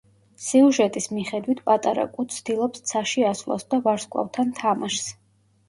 სიუჟეტის 0.43 1.07
მიხედვით, 1.17 1.61
პატარა 1.67 2.07
კუ 2.17 2.25
ცდილობს 2.37 2.85
ცაში 2.93 3.29
ასვლას 3.35 3.69
და 3.77 3.83
ვარსკვლავთან 3.87 4.59
თამაშს. 4.65 5.17